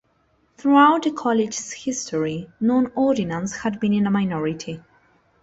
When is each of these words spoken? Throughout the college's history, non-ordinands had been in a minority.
Throughout 0.57 1.03
the 1.03 1.11
college's 1.11 1.71
history, 1.73 2.49
non-ordinands 2.59 3.57
had 3.59 3.79
been 3.79 3.93
in 3.93 4.07
a 4.07 4.09
minority. 4.09 4.81